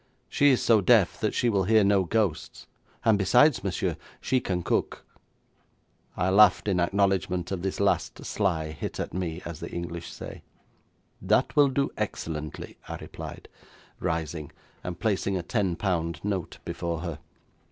She 0.27 0.49
is 0.49 0.63
so 0.63 0.81
deaf 0.81 1.19
that 1.19 1.35
she 1.35 1.47
will 1.47 1.65
hear 1.65 1.83
no 1.83 2.05
ghosts, 2.05 2.65
and 3.05 3.19
besides, 3.19 3.63
monsieur, 3.63 3.97
she 4.19 4.39
can 4.39 4.63
cook.' 4.63 5.05
I 6.17 6.31
laughed 6.31 6.67
in 6.67 6.79
acknowledgment 6.79 7.51
of 7.51 7.61
this 7.61 7.79
last 7.79 8.25
sly 8.25 8.71
hit 8.71 8.99
at 8.99 9.13
me, 9.13 9.43
as 9.45 9.59
the 9.59 9.69
English 9.69 10.11
say. 10.11 10.41
'That 11.21 11.55
will 11.55 11.69
do 11.69 11.91
excellently,' 11.97 12.79
I 12.87 12.95
replied, 12.95 13.47
rising, 13.99 14.51
and 14.83 14.99
placing 14.99 15.37
a 15.37 15.43
ten 15.43 15.75
pound 15.75 16.19
note 16.23 16.57
before 16.65 17.01
her. 17.01 17.19